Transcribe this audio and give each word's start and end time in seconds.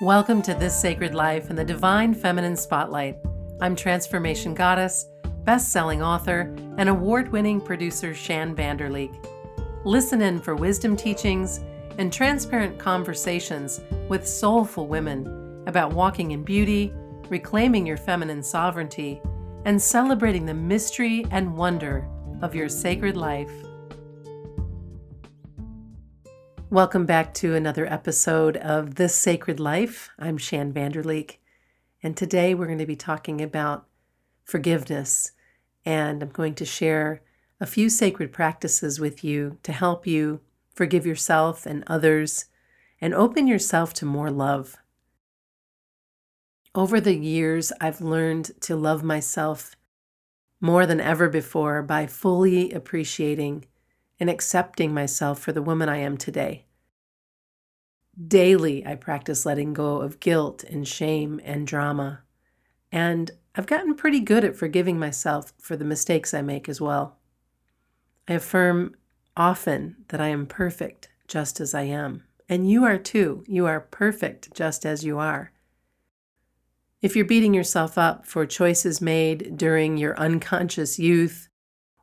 Welcome 0.00 0.42
to 0.42 0.54
This 0.54 0.80
Sacred 0.80 1.12
Life 1.12 1.50
and 1.50 1.58
the 1.58 1.64
Divine 1.64 2.14
Feminine 2.14 2.54
Spotlight. 2.54 3.18
I'm 3.60 3.74
Transformation 3.74 4.54
Goddess, 4.54 5.06
best 5.42 5.72
selling 5.72 6.04
author, 6.04 6.54
and 6.76 6.88
award 6.88 7.32
winning 7.32 7.60
producer 7.60 8.14
Shann 8.14 8.54
Vander 8.54 8.88
Leek. 8.88 9.10
Listen 9.84 10.22
in 10.22 10.38
for 10.38 10.54
wisdom 10.54 10.96
teachings 10.96 11.64
and 11.98 12.12
transparent 12.12 12.78
conversations 12.78 13.80
with 14.08 14.24
soulful 14.24 14.86
women 14.86 15.64
about 15.66 15.92
walking 15.92 16.30
in 16.30 16.44
beauty, 16.44 16.94
reclaiming 17.28 17.84
your 17.84 17.96
feminine 17.96 18.44
sovereignty, 18.44 19.20
and 19.64 19.82
celebrating 19.82 20.46
the 20.46 20.54
mystery 20.54 21.26
and 21.32 21.56
wonder 21.56 22.08
of 22.40 22.54
your 22.54 22.68
sacred 22.68 23.16
life. 23.16 23.50
Welcome 26.70 27.06
back 27.06 27.32
to 27.34 27.54
another 27.54 27.90
episode 27.90 28.58
of 28.58 28.96
This 28.96 29.14
Sacred 29.14 29.58
Life. 29.58 30.10
I'm 30.18 30.36
Shann 30.36 30.70
Vander 30.70 31.02
Leek, 31.02 31.40
and 32.02 32.14
today 32.14 32.52
we're 32.52 32.66
going 32.66 32.76
to 32.76 32.84
be 32.84 32.94
talking 32.94 33.40
about 33.40 33.86
forgiveness. 34.44 35.32
And 35.86 36.22
I'm 36.22 36.28
going 36.28 36.54
to 36.56 36.66
share 36.66 37.22
a 37.58 37.64
few 37.64 37.88
sacred 37.88 38.34
practices 38.34 39.00
with 39.00 39.24
you 39.24 39.56
to 39.62 39.72
help 39.72 40.06
you 40.06 40.40
forgive 40.74 41.06
yourself 41.06 41.64
and 41.64 41.84
others 41.86 42.44
and 43.00 43.14
open 43.14 43.46
yourself 43.46 43.94
to 43.94 44.04
more 44.04 44.30
love. 44.30 44.76
Over 46.74 47.00
the 47.00 47.16
years, 47.16 47.72
I've 47.80 48.02
learned 48.02 48.50
to 48.60 48.76
love 48.76 49.02
myself 49.02 49.74
more 50.60 50.84
than 50.84 51.00
ever 51.00 51.30
before 51.30 51.82
by 51.82 52.06
fully 52.06 52.72
appreciating 52.72 53.64
and 54.20 54.28
accepting 54.28 54.92
myself 54.92 55.38
for 55.38 55.52
the 55.52 55.62
woman 55.62 55.88
I 55.88 55.98
am 55.98 56.16
today. 56.16 56.66
Daily, 58.26 58.84
I 58.84 58.96
practice 58.96 59.46
letting 59.46 59.74
go 59.74 60.00
of 60.00 60.18
guilt 60.18 60.64
and 60.64 60.86
shame 60.86 61.40
and 61.44 61.66
drama. 61.66 62.22
And 62.90 63.30
I've 63.54 63.66
gotten 63.66 63.94
pretty 63.94 64.20
good 64.20 64.44
at 64.44 64.56
forgiving 64.56 64.98
myself 64.98 65.52
for 65.58 65.76
the 65.76 65.84
mistakes 65.84 66.34
I 66.34 66.42
make 66.42 66.68
as 66.68 66.80
well. 66.80 67.18
I 68.26 68.34
affirm 68.34 68.96
often 69.36 69.96
that 70.08 70.20
I 70.20 70.28
am 70.28 70.46
perfect 70.46 71.08
just 71.28 71.60
as 71.60 71.74
I 71.74 71.82
am. 71.82 72.24
And 72.48 72.68
you 72.68 72.84
are 72.84 72.98
too. 72.98 73.44
You 73.46 73.66
are 73.66 73.80
perfect 73.80 74.52
just 74.54 74.84
as 74.84 75.04
you 75.04 75.18
are. 75.18 75.52
If 77.00 77.14
you're 77.14 77.24
beating 77.24 77.54
yourself 77.54 77.96
up 77.96 78.26
for 78.26 78.44
choices 78.46 79.00
made 79.00 79.56
during 79.56 79.96
your 79.96 80.18
unconscious 80.18 80.98
youth, 80.98 81.47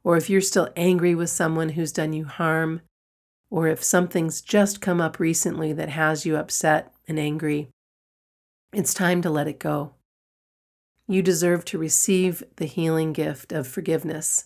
or 0.06 0.16
if 0.16 0.30
you're 0.30 0.40
still 0.40 0.70
angry 0.76 1.16
with 1.16 1.32
someone 1.32 1.70
who's 1.70 1.92
done 1.92 2.14
you 2.14 2.26
harm, 2.26 2.80
or 3.50 3.68
if 3.68 3.84
something's 3.84 4.40
just 4.40 4.80
come 4.80 5.02
up 5.02 5.20
recently 5.20 5.74
that 5.74 5.90
has 5.90 6.28
you 6.28 6.38
upset 6.38 6.94
and 7.08 7.18
angry, 7.18 7.70
it's 8.72 8.94
time 8.94 9.24
to 9.24 9.32
let 9.32 9.48
it 9.48 9.60
go. 9.60 9.96
You 11.08 11.24
deserve 11.24 11.66
to 11.66 11.80
receive 11.80 12.44
the 12.58 12.66
healing 12.68 13.14
gift 13.14 13.52
of 13.52 13.68
forgiveness. 13.68 14.46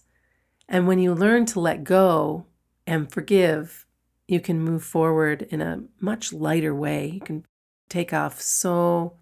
And 0.69 0.88
when 0.88 0.99
you 0.99 1.13
learn 1.13 1.45
to 1.47 1.59
let 1.59 1.83
go 1.83 2.45
and 2.88 3.11
forgive, 3.11 3.85
you 4.29 4.39
can 4.39 4.61
move 4.61 4.83
forward 4.85 5.41
in 5.49 5.61
a 5.61 5.83
much 5.99 6.31
lighter 6.31 6.73
way. 6.73 7.07
You 7.07 7.21
can 7.21 7.45
take 7.89 8.13
off 8.13 8.39
so 8.39 9.17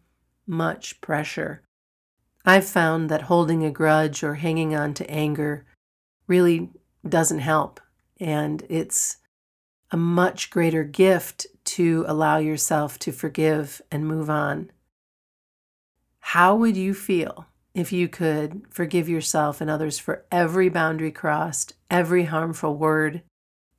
much 0.45 1.01
pressure. 1.01 1.63
I've 2.45 2.67
found 2.67 3.09
that 3.09 3.23
holding 3.23 3.65
a 3.65 3.71
grudge 3.71 4.23
or 4.23 4.35
hanging 4.35 4.75
on 4.75 4.93
to 4.95 5.09
anger 5.09 5.65
really 6.27 6.69
doesn't 7.07 7.39
help. 7.39 7.79
And 8.19 8.63
it's 8.69 9.17
a 9.91 9.97
much 9.97 10.49
greater 10.49 10.83
gift 10.83 11.47
to 11.63 12.05
allow 12.07 12.37
yourself 12.37 12.99
to 12.99 13.11
forgive 13.11 13.81
and 13.91 14.07
move 14.07 14.29
on. 14.29 14.71
How 16.19 16.55
would 16.55 16.75
you 16.75 16.93
feel 16.93 17.45
if 17.73 17.91
you 17.91 18.07
could 18.07 18.63
forgive 18.69 19.07
yourself 19.07 19.61
and 19.61 19.69
others 19.69 19.99
for 19.99 20.25
every 20.31 20.69
boundary 20.69 21.11
crossed, 21.11 21.73
every 21.89 22.25
harmful 22.25 22.75
word, 22.75 23.21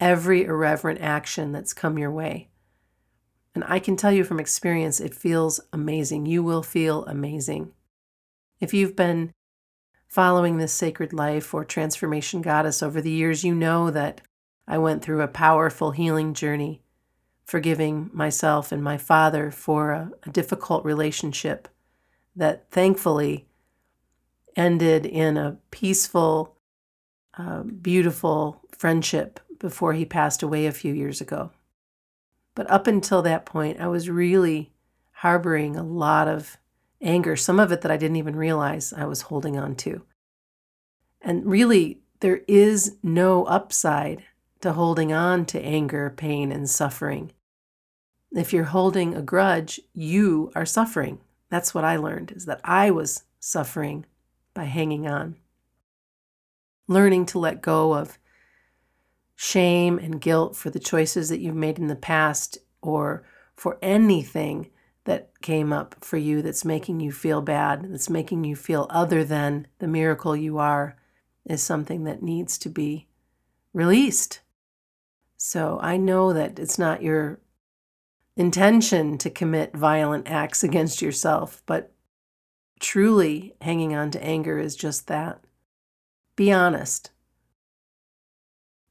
every 0.00 0.44
irreverent 0.44 1.00
action 1.00 1.52
that's 1.52 1.74
come 1.74 1.98
your 1.98 2.10
way? 2.10 2.48
And 3.54 3.64
I 3.66 3.80
can 3.80 3.96
tell 3.96 4.12
you 4.12 4.24
from 4.24 4.38
experience, 4.38 5.00
it 5.00 5.14
feels 5.14 5.60
amazing. 5.72 6.26
You 6.26 6.42
will 6.42 6.62
feel 6.62 7.04
amazing. 7.06 7.72
If 8.60 8.72
you've 8.72 8.94
been 8.94 9.32
following 10.08 10.56
this 10.56 10.72
sacred 10.72 11.12
life 11.12 11.54
or 11.54 11.64
transformation 11.64 12.42
goddess 12.42 12.82
over 12.82 13.00
the 13.00 13.10
years, 13.10 13.44
you 13.44 13.54
know 13.54 13.90
that 13.90 14.20
I 14.66 14.78
went 14.78 15.02
through 15.02 15.20
a 15.20 15.28
powerful 15.28 15.92
healing 15.92 16.34
journey, 16.34 16.82
forgiving 17.44 18.10
myself 18.12 18.72
and 18.72 18.82
my 18.82 18.96
father 18.96 19.50
for 19.50 19.92
a, 19.92 20.10
a 20.24 20.30
difficult 20.30 20.84
relationship 20.84 21.68
that 22.34 22.70
thankfully 22.70 23.46
ended 24.56 25.06
in 25.06 25.36
a 25.36 25.58
peaceful, 25.70 26.56
uh, 27.36 27.62
beautiful 27.62 28.60
friendship 28.76 29.40
before 29.58 29.92
he 29.92 30.04
passed 30.04 30.42
away 30.42 30.66
a 30.66 30.72
few 30.72 30.92
years 30.92 31.20
ago. 31.20 31.50
But 32.54 32.70
up 32.70 32.86
until 32.86 33.22
that 33.22 33.46
point, 33.46 33.80
I 33.80 33.88
was 33.88 34.10
really 34.10 34.72
harboring 35.12 35.76
a 35.76 35.82
lot 35.82 36.28
of 36.28 36.58
anger, 37.00 37.36
some 37.36 37.60
of 37.60 37.72
it 37.72 37.82
that 37.82 37.90
I 37.90 37.96
didn't 37.96 38.16
even 38.16 38.36
realize 38.36 38.92
I 38.92 39.04
was 39.04 39.22
holding 39.22 39.56
on 39.56 39.74
to. 39.76 40.02
And 41.20 41.46
really, 41.46 42.00
there 42.20 42.42
is 42.48 42.96
no 43.02 43.44
upside 43.44 44.24
to 44.60 44.72
holding 44.72 45.12
on 45.12 45.46
to 45.46 45.60
anger, 45.60 46.12
pain, 46.16 46.50
and 46.50 46.68
suffering. 46.68 47.32
If 48.32 48.52
you're 48.52 48.64
holding 48.64 49.14
a 49.14 49.22
grudge, 49.22 49.80
you 49.94 50.50
are 50.54 50.66
suffering. 50.66 51.20
That's 51.50 51.74
what 51.74 51.84
I 51.84 51.96
learned 51.96 52.32
is 52.32 52.44
that 52.46 52.60
I 52.64 52.90
was 52.90 53.24
suffering 53.40 54.04
by 54.52 54.64
hanging 54.64 55.06
on. 55.06 55.36
Learning 56.88 57.24
to 57.26 57.38
let 57.38 57.62
go 57.62 57.94
of 57.94 58.18
shame 59.36 59.98
and 59.98 60.20
guilt 60.20 60.56
for 60.56 60.70
the 60.70 60.80
choices 60.80 61.28
that 61.28 61.38
you've 61.38 61.54
made 61.54 61.78
in 61.78 61.86
the 61.86 61.96
past 61.96 62.58
or 62.82 63.24
for 63.54 63.78
anything 63.80 64.70
that 65.08 65.30
came 65.40 65.72
up 65.72 65.96
for 66.04 66.18
you 66.18 66.42
that's 66.42 66.66
making 66.66 67.00
you 67.00 67.10
feel 67.10 67.40
bad, 67.40 67.90
that's 67.90 68.10
making 68.10 68.44
you 68.44 68.54
feel 68.54 68.86
other 68.90 69.24
than 69.24 69.66
the 69.78 69.88
miracle 69.88 70.36
you 70.36 70.58
are, 70.58 70.98
is 71.46 71.62
something 71.62 72.04
that 72.04 72.22
needs 72.22 72.58
to 72.58 72.68
be 72.68 73.08
released. 73.72 74.40
So 75.38 75.78
I 75.80 75.96
know 75.96 76.34
that 76.34 76.58
it's 76.58 76.78
not 76.78 77.02
your 77.02 77.40
intention 78.36 79.16
to 79.16 79.30
commit 79.30 79.74
violent 79.74 80.30
acts 80.30 80.62
against 80.62 81.00
yourself, 81.00 81.62
but 81.64 81.90
truly 82.78 83.54
hanging 83.62 83.94
on 83.94 84.10
to 84.10 84.22
anger 84.22 84.58
is 84.58 84.76
just 84.76 85.06
that. 85.06 85.40
Be 86.36 86.52
honest. 86.52 87.12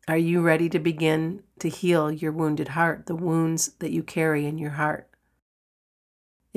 Are 0.08 0.18
you 0.18 0.42
ready 0.42 0.68
to 0.70 0.80
begin 0.80 1.44
to 1.60 1.70
heal 1.70 2.12
your 2.12 2.32
wounded 2.32 2.70
heart, 2.70 3.06
the 3.06 3.16
wounds 3.16 3.74
that 3.80 3.92
you 3.92 4.02
carry 4.02 4.48
in 4.48 4.58
your 4.58 4.72
heart? 4.72 5.08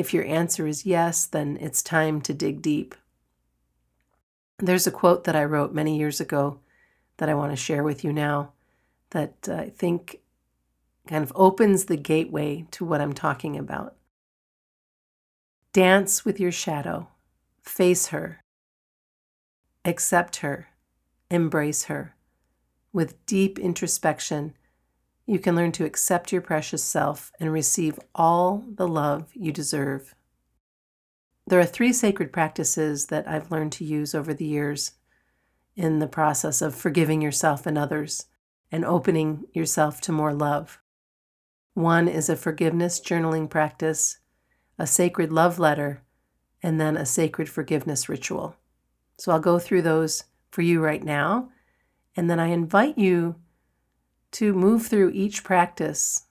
If 0.00 0.14
your 0.14 0.24
answer 0.24 0.66
is 0.66 0.86
yes, 0.86 1.26
then 1.26 1.58
it's 1.60 1.82
time 1.82 2.22
to 2.22 2.32
dig 2.32 2.62
deep. 2.62 2.94
There's 4.58 4.86
a 4.86 4.90
quote 4.90 5.24
that 5.24 5.36
I 5.36 5.44
wrote 5.44 5.74
many 5.74 5.98
years 5.98 6.22
ago 6.22 6.60
that 7.18 7.28
I 7.28 7.34
want 7.34 7.52
to 7.52 7.56
share 7.56 7.82
with 7.82 8.02
you 8.02 8.10
now 8.10 8.52
that 9.10 9.46
uh, 9.46 9.56
I 9.56 9.68
think 9.68 10.20
kind 11.06 11.22
of 11.22 11.34
opens 11.34 11.84
the 11.84 11.98
gateway 11.98 12.64
to 12.70 12.82
what 12.82 13.02
I'm 13.02 13.12
talking 13.12 13.58
about. 13.58 13.94
Dance 15.74 16.24
with 16.24 16.40
your 16.40 16.50
shadow, 16.50 17.08
face 17.62 18.06
her, 18.06 18.42
accept 19.84 20.36
her, 20.36 20.68
embrace 21.30 21.84
her. 21.84 22.14
With 22.90 23.26
deep 23.26 23.58
introspection, 23.58 24.54
you 25.30 25.38
can 25.38 25.54
learn 25.54 25.70
to 25.70 25.84
accept 25.84 26.32
your 26.32 26.42
precious 26.42 26.82
self 26.82 27.30
and 27.38 27.52
receive 27.52 28.00
all 28.16 28.64
the 28.74 28.88
love 28.88 29.30
you 29.32 29.52
deserve. 29.52 30.12
There 31.46 31.60
are 31.60 31.64
three 31.64 31.92
sacred 31.92 32.32
practices 32.32 33.06
that 33.06 33.28
I've 33.28 33.48
learned 33.48 33.70
to 33.74 33.84
use 33.84 34.12
over 34.12 34.34
the 34.34 34.44
years 34.44 34.94
in 35.76 36.00
the 36.00 36.08
process 36.08 36.60
of 36.60 36.74
forgiving 36.74 37.22
yourself 37.22 37.64
and 37.64 37.78
others 37.78 38.26
and 38.72 38.84
opening 38.84 39.44
yourself 39.52 40.00
to 40.00 40.12
more 40.12 40.34
love. 40.34 40.80
One 41.74 42.08
is 42.08 42.28
a 42.28 42.34
forgiveness 42.34 43.00
journaling 43.00 43.48
practice, 43.48 44.18
a 44.80 44.86
sacred 44.86 45.30
love 45.30 45.60
letter, 45.60 46.02
and 46.60 46.80
then 46.80 46.96
a 46.96 47.06
sacred 47.06 47.48
forgiveness 47.48 48.08
ritual. 48.08 48.56
So 49.16 49.30
I'll 49.30 49.38
go 49.38 49.60
through 49.60 49.82
those 49.82 50.24
for 50.50 50.62
you 50.62 50.82
right 50.82 51.04
now, 51.04 51.50
and 52.16 52.28
then 52.28 52.40
I 52.40 52.48
invite 52.48 52.98
you 52.98 53.36
to 54.32 54.52
move 54.52 54.86
through 54.86 55.10
each 55.10 55.44
practice 55.44 56.26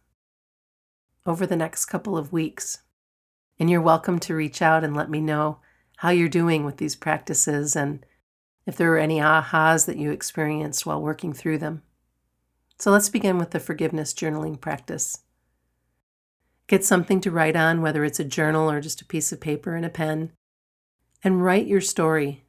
over 1.26 1.46
the 1.46 1.56
next 1.56 1.86
couple 1.86 2.18
of 2.18 2.32
weeks. 2.32 2.80
And 3.60 3.70
you're 3.70 3.82
welcome 3.82 4.20
to 4.20 4.36
reach 4.36 4.62
out 4.62 4.84
and 4.84 4.96
let 4.96 5.10
me 5.10 5.20
know 5.20 5.60
how 5.98 6.10
you're 6.10 6.30
doing 6.30 6.64
with 6.64 6.78
these 6.78 6.96
practices 6.96 7.76
and 7.76 8.06
if 8.66 8.78
there 8.78 8.90
were 8.90 8.98
any 8.98 9.20
ahas 9.20 9.86
that 9.86 9.98
you 9.98 10.12
experienced 10.12 10.86
while 10.86 11.02
working 11.02 11.34
through 11.34 11.58
them. 11.58 11.82
So 12.78 12.92
let's 12.92 13.10
begin 13.10 13.38
with 13.38 13.52
the 13.52 13.60
forgiveness 13.60 14.14
journaling 14.14 14.60
practice. 14.62 15.20
Get 16.68 16.86
something 16.86 17.20
to 17.22 17.32
write 17.32 17.56
on, 17.56 17.82
whether 17.82 18.06
it's 18.06 18.20
a 18.20 18.24
journal 18.24 18.72
or 18.72 18.80
just 18.80 19.02
a 19.02 19.06
piece 19.06 19.32
of 19.32 19.42
paper 19.42 19.76
and 19.76 19.86
a 19.86 19.90
pen, 19.90 20.32
and 21.24 21.44
write 21.44 21.68
your 21.68 21.82
story. 21.82 22.46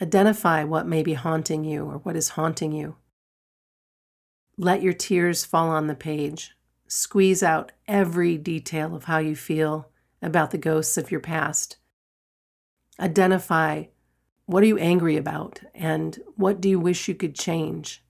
Identify 0.00 0.64
what 0.64 0.86
may 0.86 1.02
be 1.02 1.14
haunting 1.14 1.62
you 1.62 1.84
or 1.84 1.98
what 1.98 2.16
is 2.16 2.30
haunting 2.30 2.72
you. 2.72 2.96
Let 4.60 4.82
your 4.82 4.92
tears 4.92 5.44
fall 5.44 5.68
on 5.68 5.86
the 5.86 5.94
page. 5.94 6.56
Squeeze 6.88 7.44
out 7.44 7.70
every 7.86 8.36
detail 8.36 8.96
of 8.96 9.04
how 9.04 9.18
you 9.18 9.36
feel 9.36 9.88
about 10.20 10.50
the 10.50 10.58
ghosts 10.58 10.98
of 10.98 11.12
your 11.12 11.20
past. 11.20 11.76
Identify 12.98 13.84
what 14.46 14.64
are 14.64 14.66
you 14.66 14.78
angry 14.78 15.16
about 15.16 15.60
and 15.74 16.18
what 16.34 16.60
do 16.60 16.68
you 16.68 16.80
wish 16.80 17.06
you 17.06 17.14
could 17.14 17.36
change? 17.36 18.02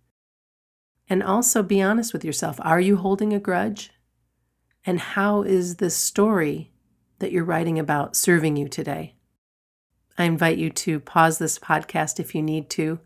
And 1.10 1.22
also 1.22 1.62
be 1.62 1.82
honest 1.82 2.14
with 2.14 2.24
yourself. 2.24 2.58
Are 2.62 2.80
you 2.80 2.96
holding 2.96 3.34
a 3.34 3.40
grudge? 3.40 3.90
And 4.86 5.00
how 5.00 5.42
is 5.42 5.76
this 5.76 5.96
story 5.96 6.72
that 7.18 7.30
you're 7.30 7.44
writing 7.44 7.78
about 7.78 8.16
serving 8.16 8.56
you 8.56 8.68
today? 8.68 9.16
I 10.16 10.24
invite 10.24 10.56
you 10.56 10.70
to 10.70 10.98
pause 10.98 11.36
this 11.36 11.58
podcast 11.58 12.18
if 12.18 12.34
you 12.34 12.42
need 12.42 12.70
to, 12.70 13.00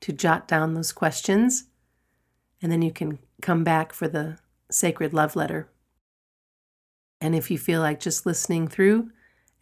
to 0.00 0.12
jot 0.12 0.48
down 0.48 0.74
those 0.74 0.90
questions, 0.90 1.68
and 2.64 2.72
then 2.72 2.80
you 2.80 2.90
can 2.90 3.18
come 3.42 3.62
back 3.62 3.92
for 3.92 4.08
the 4.08 4.38
sacred 4.70 5.12
love 5.12 5.36
letter. 5.36 5.68
And 7.20 7.34
if 7.34 7.50
you 7.50 7.58
feel 7.58 7.82
like 7.82 8.00
just 8.00 8.24
listening 8.24 8.68
through, 8.68 9.10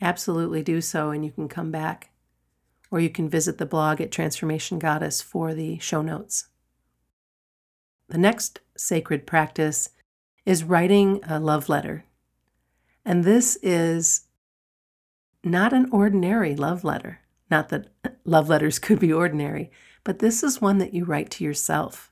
absolutely 0.01 0.63
do 0.63 0.81
so, 0.81 1.11
and 1.11 1.25
you 1.25 1.33
can 1.33 1.49
come 1.49 1.73
back. 1.73 2.13
Or 2.93 3.01
you 3.01 3.11
can 3.11 3.29
visit 3.29 3.59
the 3.59 3.67
blog 3.67 4.01
at 4.01 4.13
Transformation 4.13 4.79
Goddess 4.79 5.21
for 5.21 5.53
the 5.53 5.81
show 5.81 6.01
notes. 6.01 6.47
The 8.09 8.19
next 8.19 8.61
sacred 8.77 9.27
practice 9.27 9.89
is 10.47 10.63
writing 10.63 11.19
a 11.29 11.41
love 11.41 11.69
letter. 11.69 12.05
And 13.05 13.25
this 13.25 13.59
is 13.65 14.27
not 15.43 15.73
an 15.73 15.89
ordinary 15.91 16.55
love 16.55 16.85
letter. 16.85 17.19
Not 17.51 17.69
that 17.71 17.89
love 18.25 18.49
letters 18.49 18.79
could 18.79 19.01
be 19.01 19.13
ordinary, 19.13 19.73
but 20.05 20.21
this 20.21 20.45
is 20.45 20.61
one 20.61 20.79
that 20.79 20.95
you 20.95 21.05
write 21.05 21.33
to 21.33 21.43
yourself 21.43 22.12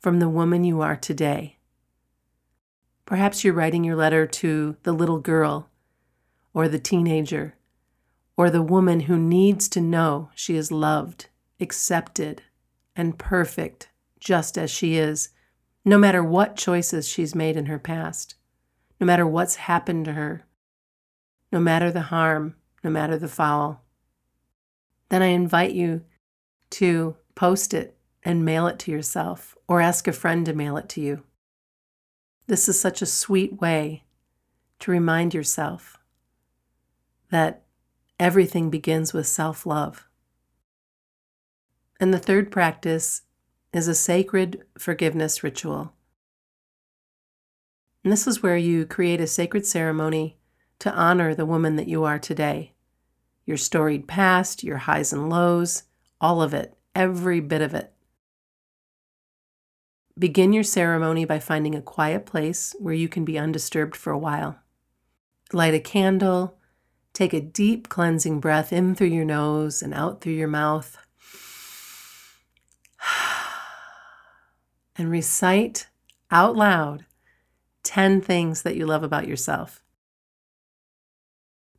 from 0.00 0.20
the 0.20 0.28
woman 0.28 0.64
you 0.64 0.80
are 0.80 0.96
today. 0.96 1.58
Perhaps 3.04 3.42
you're 3.42 3.54
writing 3.54 3.84
your 3.84 3.96
letter 3.96 4.26
to 4.26 4.76
the 4.82 4.92
little 4.92 5.18
girl, 5.18 5.70
or 6.54 6.68
the 6.68 6.78
teenager, 6.78 7.56
or 8.36 8.50
the 8.50 8.62
woman 8.62 9.00
who 9.00 9.16
needs 9.16 9.68
to 9.68 9.80
know 9.80 10.30
she 10.34 10.56
is 10.56 10.70
loved, 10.70 11.28
accepted, 11.60 12.42
and 12.94 13.18
perfect 13.18 13.88
just 14.20 14.58
as 14.58 14.70
she 14.70 14.96
is 14.96 15.30
no 15.84 15.98
matter 15.98 16.22
what 16.22 16.56
choices 16.56 17.08
she's 17.08 17.34
made 17.34 17.56
in 17.56 17.66
her 17.66 17.78
past, 17.78 18.34
no 19.00 19.06
matter 19.06 19.26
what's 19.26 19.56
happened 19.56 20.04
to 20.04 20.12
her, 20.12 20.46
no 21.50 21.58
matter 21.58 21.90
the 21.90 22.02
harm, 22.02 22.54
no 22.84 22.90
matter 22.90 23.16
the 23.16 23.28
foul, 23.28 23.82
then 25.08 25.22
I 25.22 25.26
invite 25.26 25.72
you 25.72 26.02
to 26.70 27.16
post 27.34 27.72
it 27.72 27.97
and 28.28 28.44
mail 28.44 28.66
it 28.66 28.78
to 28.78 28.90
yourself 28.90 29.56
or 29.66 29.80
ask 29.80 30.06
a 30.06 30.12
friend 30.12 30.44
to 30.44 30.52
mail 30.52 30.76
it 30.76 30.86
to 30.90 31.00
you. 31.00 31.22
This 32.46 32.68
is 32.68 32.78
such 32.78 33.00
a 33.00 33.06
sweet 33.06 33.58
way 33.58 34.04
to 34.80 34.90
remind 34.90 35.32
yourself 35.32 35.98
that 37.30 37.62
everything 38.20 38.68
begins 38.68 39.14
with 39.14 39.26
self 39.26 39.64
love. 39.64 40.06
And 41.98 42.12
the 42.12 42.18
third 42.18 42.50
practice 42.50 43.22
is 43.72 43.88
a 43.88 43.94
sacred 43.94 44.62
forgiveness 44.76 45.42
ritual. 45.42 45.94
And 48.04 48.12
this 48.12 48.26
is 48.26 48.42
where 48.42 48.58
you 48.58 48.84
create 48.84 49.22
a 49.22 49.26
sacred 49.26 49.64
ceremony 49.64 50.36
to 50.80 50.92
honor 50.92 51.34
the 51.34 51.46
woman 51.46 51.76
that 51.76 51.88
you 51.88 52.04
are 52.04 52.18
today. 52.18 52.74
Your 53.46 53.56
storied 53.56 54.06
past, 54.06 54.62
your 54.62 54.76
highs 54.76 55.14
and 55.14 55.30
lows, 55.30 55.84
all 56.20 56.42
of 56.42 56.52
it, 56.52 56.76
every 56.94 57.40
bit 57.40 57.62
of 57.62 57.72
it. 57.72 57.94
Begin 60.18 60.52
your 60.52 60.64
ceremony 60.64 61.24
by 61.24 61.38
finding 61.38 61.76
a 61.76 61.82
quiet 61.82 62.26
place 62.26 62.74
where 62.78 62.94
you 62.94 63.08
can 63.08 63.24
be 63.24 63.38
undisturbed 63.38 63.94
for 63.94 64.12
a 64.12 64.18
while. 64.18 64.58
Light 65.52 65.74
a 65.74 65.80
candle, 65.80 66.58
take 67.12 67.32
a 67.32 67.40
deep 67.40 67.88
cleansing 67.88 68.40
breath 68.40 68.72
in 68.72 68.96
through 68.96 69.08
your 69.08 69.24
nose 69.24 69.80
and 69.80 69.94
out 69.94 70.20
through 70.20 70.32
your 70.32 70.48
mouth. 70.48 70.96
and 74.96 75.08
recite 75.08 75.86
out 76.32 76.56
loud 76.56 77.04
10 77.84 78.20
things 78.20 78.62
that 78.62 78.76
you 78.76 78.86
love 78.86 79.04
about 79.04 79.28
yourself. 79.28 79.84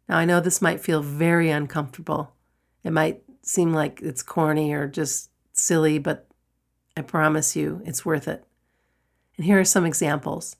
Now, 0.07 0.17
I 0.17 0.25
know 0.25 0.39
this 0.39 0.61
might 0.61 0.79
feel 0.79 1.03
very 1.03 1.49
uncomfortable. 1.49 2.33
It 2.83 2.91
might 2.91 3.21
seem 3.41 3.73
like 3.73 3.99
it's 4.01 4.23
corny 4.23 4.71
or 4.71 4.87
just 4.87 5.29
silly, 5.51 5.99
but 5.99 6.28
I 6.99 7.01
promise 7.01 7.55
you 7.55 7.81
it's 7.85 8.05
worth 8.05 8.27
it. 8.27 8.43
And 9.37 9.45
here 9.45 9.57
are 9.57 9.63
some 9.63 9.85
examples 9.85 10.57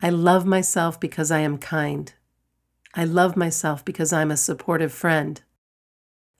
I 0.00 0.08
love 0.08 0.46
myself 0.46 1.00
because 1.00 1.32
I 1.32 1.40
am 1.40 1.58
kind. 1.58 2.14
I 2.94 3.02
love 3.02 3.36
myself 3.36 3.84
because 3.84 4.12
I'm 4.12 4.30
a 4.30 4.36
supportive 4.36 4.92
friend. 4.92 5.42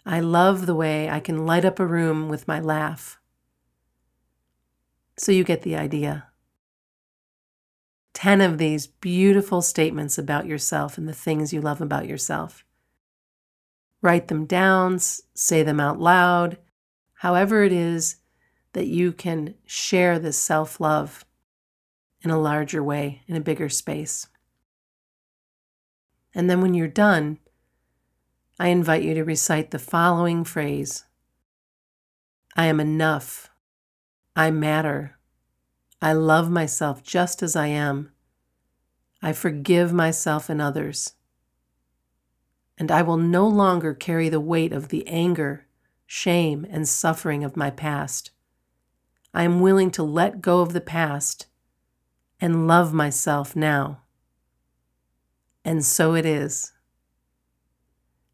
I 0.04 0.20
love 0.20 0.66
the 0.66 0.74
way 0.76 1.10
I 1.10 1.18
can 1.18 1.44
light 1.44 1.64
up 1.64 1.80
a 1.80 1.86
room 1.86 2.28
with 2.28 2.46
my 2.46 2.60
laugh. 2.60 3.18
So 5.16 5.32
you 5.32 5.42
get 5.42 5.62
the 5.62 5.74
idea. 5.74 6.28
10 8.14 8.40
of 8.40 8.58
these 8.58 8.86
beautiful 8.86 9.62
statements 9.62 10.16
about 10.16 10.46
yourself 10.46 10.96
and 10.96 11.08
the 11.08 11.12
things 11.12 11.52
you 11.52 11.60
love 11.60 11.80
about 11.80 12.06
yourself. 12.06 12.64
Write 14.00 14.28
them 14.28 14.46
down, 14.46 15.00
say 15.00 15.64
them 15.64 15.80
out 15.80 15.98
loud, 15.98 16.58
however 17.14 17.64
it 17.64 17.72
is 17.72 18.18
that 18.76 18.87
you 18.88 19.11
can 19.11 19.55
share 19.64 20.19
this 20.19 20.37
self 20.37 20.78
love 20.81 21.25
in 22.20 22.28
a 22.28 22.38
larger 22.38 22.84
way, 22.84 23.23
in 23.26 23.34
a 23.34 23.40
bigger 23.40 23.70
space. 23.70 24.26
And 26.34 26.50
then 26.50 26.61
when 26.61 26.75
you're 26.75 26.87
done, 26.87 27.38
I 28.58 28.69
invite 28.69 29.02
you 29.02 29.14
to 29.14 29.25
recite 29.25 29.70
the 29.70 29.78
following 29.78 30.44
phrase 30.44 31.05
I 32.55 32.67
am 32.67 32.78
enough. 32.78 33.49
I 34.37 34.50
matter. 34.50 35.17
I 36.02 36.12
love 36.12 36.50
myself 36.50 37.02
just 37.02 37.43
as 37.43 37.56
I 37.56 37.69
am. 37.69 38.12
I 39.22 39.32
forgive 39.32 39.91
myself 39.91 40.50
and 40.50 40.60
others. 40.60 41.15
And 42.77 42.91
I 42.91 43.00
will 43.00 43.17
no 43.17 43.48
longer 43.48 43.94
carry 43.94 44.29
the 44.29 44.39
weight 44.39 44.74
of 44.74 44.89
the 44.89 45.08
anger, 45.08 45.65
shame, 46.06 46.67
and 46.69 46.86
suffering 46.86 47.43
of 47.43 47.56
my 47.56 47.70
past. 47.70 48.32
I 49.36 49.44
am 49.44 49.60
willing 49.60 49.93
to 49.93 50.02
let 50.02 50.40
go 50.40 50.60
of 50.62 50.72
the 50.72 50.81
past 50.81 51.46
and 52.40 52.66
love 52.66 52.93
myself 52.93 53.55
now. 53.55 54.00
And 55.64 55.84
so 55.84 56.14
it 56.14 56.26
is. 56.26 56.72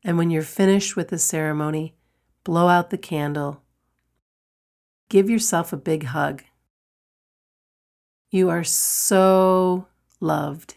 And 0.02 0.16
when 0.16 0.30
you're 0.30 0.42
finished 0.42 0.96
with 0.96 1.08
the 1.08 1.18
ceremony, 1.18 1.94
blow 2.44 2.68
out 2.68 2.88
the 2.88 2.98
candle 2.98 3.62
Give 5.12 5.28
yourself 5.28 5.74
a 5.74 5.76
big 5.76 6.04
hug. 6.04 6.42
You 8.30 8.48
are 8.48 8.64
so 8.64 9.88
loved. 10.20 10.76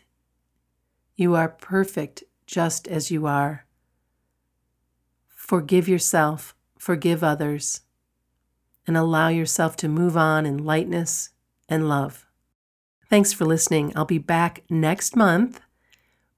You 1.15 1.35
are 1.35 1.47
perfect 1.47 2.25
just 2.45 2.85
as 2.85 3.09
you 3.09 3.27
are. 3.27 3.65
Forgive 5.29 5.87
yourself, 5.87 6.53
forgive 6.77 7.23
others, 7.23 7.79
and 8.87 8.95
allow 8.95 9.27
yourself 9.27 9.75
to 9.77 9.87
move 9.87 10.15
on 10.15 10.45
in 10.45 10.65
lightness 10.65 11.29
and 11.67 11.89
love. 11.89 12.25
Thanks 13.09 13.33
for 13.33 13.45
listening. 13.45 13.93
I'll 13.95 14.05
be 14.05 14.17
back 14.17 14.63
next 14.69 15.15
month 15.15 15.61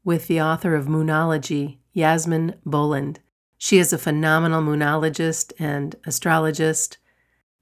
with 0.04 0.28
the 0.28 0.42
author 0.42 0.76
of 0.76 0.86
Moonology, 0.86 1.78
Yasmin 1.94 2.56
Boland. 2.66 3.20
She 3.58 3.78
is 3.78 3.92
a 3.92 3.98
phenomenal 3.98 4.62
moonologist 4.62 5.52
and 5.60 5.96
astrologist 6.06 6.98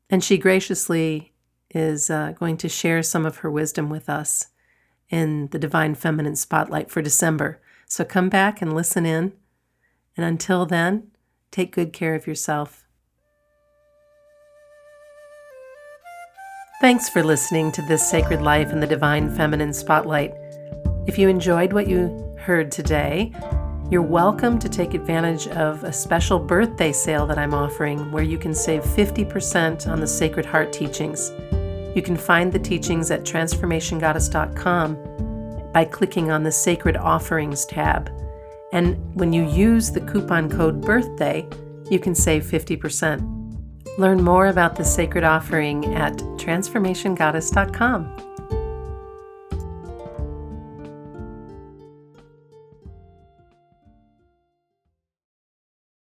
and 0.10 0.24
she 0.24 0.38
graciously 0.38 1.34
is 1.72 2.10
uh, 2.10 2.34
going 2.34 2.58
to 2.58 2.70
share 2.70 3.02
some 3.04 3.26
of 3.26 3.38
her 3.38 3.50
wisdom 3.50 3.90
with 3.90 4.10
us 4.10 4.48
in 5.10 5.48
the 5.48 5.60
Divine 5.60 5.96
Feminine 5.96 6.36
Spotlight 6.36 6.90
for 6.90 7.02
December. 7.02 7.62
So 7.88 8.06
come 8.06 8.30
back 8.30 8.62
and 8.62 8.74
listen 8.74 9.06
in. 9.06 9.34
And 10.18 10.26
until 10.26 10.66
then, 10.66 11.12
take 11.52 11.74
good 11.74 11.92
care 11.92 12.16
of 12.16 12.28
yourself. 12.28 12.85
Thanks 16.86 17.10
for 17.10 17.24
listening 17.24 17.72
to 17.72 17.82
this 17.82 18.08
Sacred 18.08 18.44
Life 18.44 18.72
in 18.72 18.80
the 18.80 18.86
Divine 18.86 19.36
Feminine 19.36 19.74
Spotlight. 19.74 20.36
If 21.08 21.18
you 21.18 21.28
enjoyed 21.28 21.74
what 21.74 21.88
you 21.88 22.36
heard 22.38 22.72
today, 22.72 23.34
you're 23.90 24.04
welcome 24.04 24.60
to 24.60 24.70
take 24.70 24.94
advantage 24.94 25.48
of 25.48 25.84
a 25.84 25.92
special 25.92 26.38
birthday 26.38 26.92
sale 26.92 27.26
that 27.26 27.40
I'm 27.40 27.56
offering 27.56 28.12
where 28.12 28.22
you 28.22 28.38
can 28.38 28.54
save 28.54 28.84
50% 28.84 29.88
on 29.88 30.00
the 30.00 30.06
Sacred 30.06 30.46
Heart 30.46 30.72
teachings. 30.72 31.32
You 31.96 32.04
can 32.04 32.16
find 32.16 32.54
the 32.54 32.60
teachings 32.60 33.10
at 33.10 33.24
transformationgoddess.com. 33.24 35.72
by 35.74 35.86
clicking 35.86 36.30
on 36.30 36.44
the 36.44 36.52
Sacred 36.52 36.98
Offerings 36.98 37.66
tab. 37.66 38.12
And 38.74 38.96
when 39.16 39.34
you 39.34 39.50
use 39.50 39.90
the 39.90 40.02
coupon 40.02 40.52
code 40.52 40.82
BIRTHDAY, 40.82 41.90
you 41.90 41.98
can 41.98 42.14
save 42.14 42.44
50%. 42.44 43.45
Learn 43.98 44.24
more 44.24 44.48
about 44.48 44.76
the 44.76 44.84
sacred 44.84 45.24
offering 45.24 45.94
at 45.96 46.14
transformationgoddess.com. 46.38 48.25